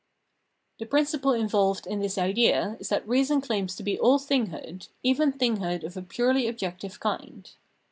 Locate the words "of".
5.83-5.95